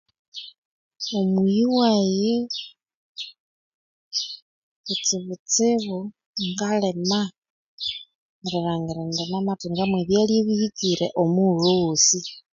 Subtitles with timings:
[1.19, 2.31] Omuyiwayi
[4.85, 5.97] kutsibutsibu
[6.49, 7.21] ngalima
[8.45, 12.19] erilhwangira indi namathunga mwe byalya ebihikire obuthuko obwosi